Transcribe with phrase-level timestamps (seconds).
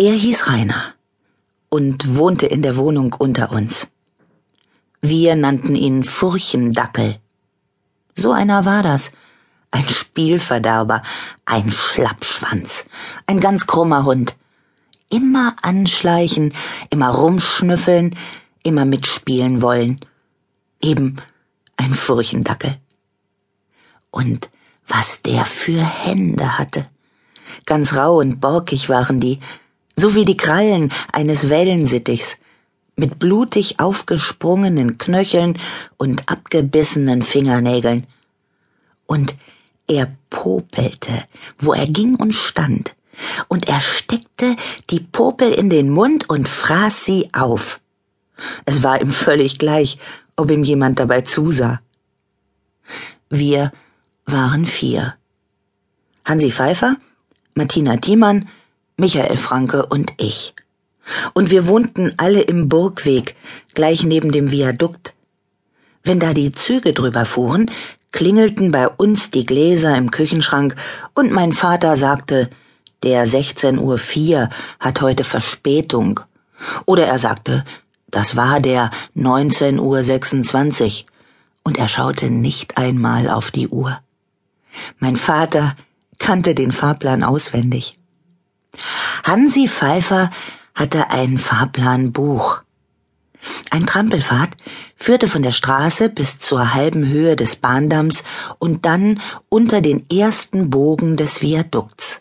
[0.00, 0.94] Er hieß Rainer
[1.68, 3.86] und wohnte in der Wohnung unter uns.
[5.02, 7.18] Wir nannten ihn Furchendackel.
[8.16, 9.12] So einer war das.
[9.70, 11.02] Ein Spielverderber,
[11.44, 12.86] ein Schlappschwanz,
[13.26, 14.38] ein ganz krummer Hund.
[15.10, 16.54] Immer anschleichen,
[16.88, 18.16] immer rumschnüffeln,
[18.62, 20.00] immer mitspielen wollen.
[20.80, 21.16] Eben
[21.76, 22.78] ein Furchendackel.
[24.10, 24.48] Und
[24.88, 26.86] was der für Hände hatte.
[27.66, 29.40] Ganz rau und borkig waren die,
[30.00, 32.38] so wie die Krallen eines Wellensittichs,
[32.96, 35.58] mit blutig aufgesprungenen Knöcheln
[35.98, 38.06] und abgebissenen Fingernägeln.
[39.06, 39.34] Und
[39.86, 41.24] er popelte,
[41.58, 42.94] wo er ging und stand,
[43.48, 44.56] und er steckte
[44.88, 47.80] die Popel in den Mund und fraß sie auf.
[48.64, 49.98] Es war ihm völlig gleich,
[50.36, 51.80] ob ihm jemand dabei zusah.
[53.28, 53.72] Wir
[54.24, 55.14] waren vier.
[56.24, 56.96] Hansi Pfeiffer,
[57.54, 58.48] Martina Thiemann,
[59.00, 60.54] Michael Franke und ich.
[61.32, 63.34] Und wir wohnten alle im Burgweg,
[63.74, 65.14] gleich neben dem Viadukt.
[66.04, 67.70] Wenn da die Züge drüber fuhren,
[68.12, 70.76] klingelten bei uns die Gläser im Küchenschrank
[71.14, 72.50] und mein Vater sagte,
[73.02, 76.20] der 16 Uhr 4 hat heute Verspätung.
[76.84, 77.64] Oder er sagte,
[78.10, 81.06] das war der 19 Uhr 26
[81.62, 83.98] und er schaute nicht einmal auf die Uhr.
[84.98, 85.74] Mein Vater
[86.18, 87.99] kannte den Fahrplan auswendig.
[89.24, 90.30] Hansi Pfeiffer
[90.74, 92.62] hatte ein Fahrplanbuch.
[93.70, 94.50] Ein Trampelpfad
[94.96, 98.22] führte von der Straße bis zur halben Höhe des Bahndamms
[98.58, 102.20] und dann unter den ersten Bogen des Viadukts.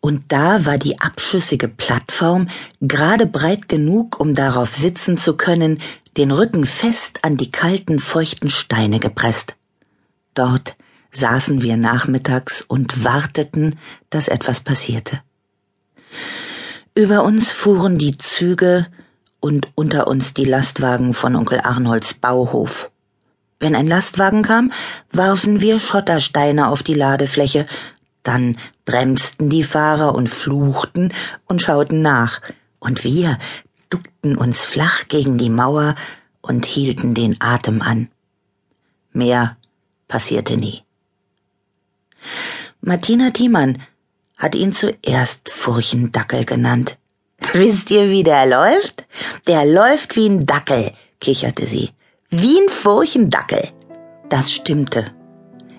[0.00, 2.48] Und da war die abschüssige Plattform
[2.80, 5.80] gerade breit genug, um darauf sitzen zu können,
[6.16, 9.56] den Rücken fest an die kalten, feuchten Steine gepresst.
[10.34, 10.76] Dort
[11.10, 13.78] saßen wir nachmittags und warteten,
[14.10, 15.20] dass etwas passierte.
[16.96, 18.86] Über uns fuhren die Züge
[19.40, 22.88] und unter uns die Lastwagen von Onkel Arnolds Bauhof.
[23.58, 24.70] Wenn ein Lastwagen kam,
[25.10, 27.66] warfen wir Schottersteine auf die Ladefläche,
[28.22, 31.12] dann bremsten die Fahrer und fluchten
[31.46, 32.40] und schauten nach,
[32.78, 33.40] und wir
[33.90, 35.96] duckten uns flach gegen die Mauer
[36.42, 38.08] und hielten den Atem an.
[39.12, 39.56] Mehr
[40.06, 40.84] passierte nie.
[42.80, 43.82] Martina Thiemann
[44.36, 46.98] hat ihn zuerst Furchendackel genannt.
[47.52, 49.06] Wisst ihr, wie der läuft?
[49.46, 51.90] Der läuft wie ein Dackel, kicherte sie.
[52.30, 53.70] Wie ein Furchendackel.
[54.28, 55.06] Das stimmte.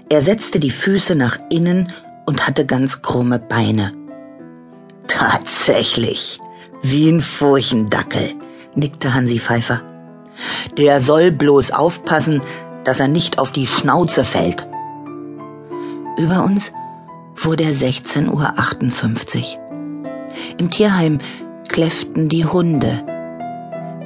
[0.10, 1.92] Er setzte die Füße nach innen
[2.26, 3.94] und hatte ganz krumme Beine.
[5.08, 6.40] Tatsächlich,
[6.82, 8.34] wie ein Furchendackel,
[8.76, 9.82] nickte Hansi Pfeiffer.
[10.78, 12.42] Der soll bloß aufpassen,
[12.84, 14.68] dass er nicht auf die Schnauze fällt.
[16.18, 16.72] Über uns
[17.36, 19.66] wurde er 16.58 Uhr.
[20.58, 21.20] Im Tierheim
[21.68, 23.04] kläfften die Hunde.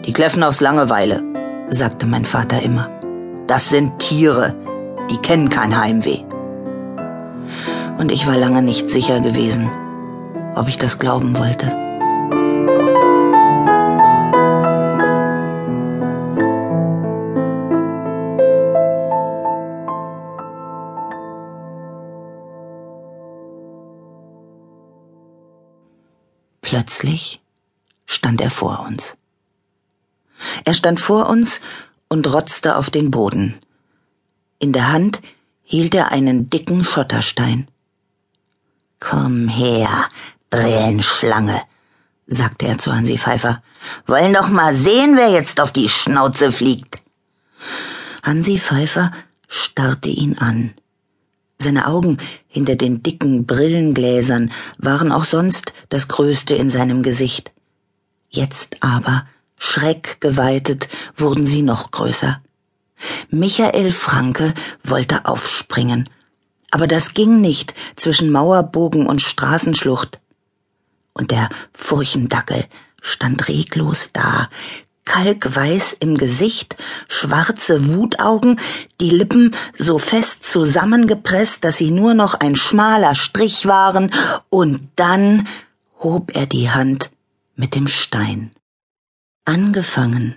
[0.05, 1.23] Die kläffen aus Langeweile,
[1.69, 2.89] sagte mein Vater immer.
[3.47, 4.55] Das sind Tiere,
[5.09, 6.23] die kennen kein Heimweh.
[7.97, 9.69] Und ich war lange nicht sicher gewesen,
[10.55, 11.88] ob ich das glauben wollte.
[26.69, 27.41] Plötzlich
[28.05, 29.15] stand er vor uns.
[30.65, 31.61] Er stand vor uns
[32.09, 33.59] und rotzte auf den Boden.
[34.59, 35.19] In der Hand
[35.63, 37.67] hielt er einen dicken Schotterstein.
[38.99, 39.89] Komm her,
[40.51, 41.59] Brillenschlange,
[42.27, 43.63] sagte er zu Hansi Pfeiffer.
[44.05, 47.01] Wollen doch mal sehen, wer jetzt auf die Schnauze fliegt.
[48.21, 49.11] Hansi Pfeiffer
[49.47, 50.75] starrte ihn an.
[51.61, 57.51] Seine Augen hinter den dicken Brillengläsern waren auch sonst das Größte in seinem Gesicht.
[58.29, 59.27] Jetzt aber,
[59.57, 60.87] schreckgeweitet,
[61.17, 62.41] wurden sie noch größer.
[63.29, 64.53] Michael Franke
[64.85, 66.09] wollte aufspringen,
[66.71, 70.21] aber das ging nicht zwischen Mauerbogen und Straßenschlucht.
[71.13, 72.65] Und der Furchendackel
[73.01, 74.49] stand reglos da,
[75.09, 76.77] kalkweiß im Gesicht,
[77.07, 78.59] schwarze Wutaugen,
[79.01, 84.11] die Lippen so fest zusammengepresst, dass sie nur noch ein schmaler Strich waren,
[84.49, 85.47] und dann
[85.99, 87.09] hob er die Hand
[87.55, 88.51] mit dem Stein.
[89.45, 90.35] Angefangen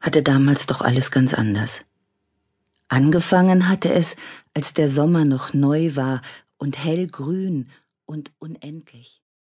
[0.00, 1.80] hatte damals doch alles ganz anders.
[2.86, 4.14] Angefangen hatte es,
[4.54, 6.22] als der Sommer noch neu war
[6.58, 7.68] und hellgrün
[8.06, 9.20] und unendlich.